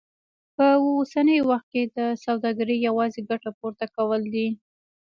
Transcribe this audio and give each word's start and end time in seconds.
په 0.55 0.65
اوسني 0.85 1.37
وخت 1.49 1.67
کې 1.73 1.81
سوداګري 2.25 2.77
يوازې 2.87 3.21
ګټه 3.29 3.49
پورته 3.57 3.85
کول 3.95 4.21
دي. 4.33 4.47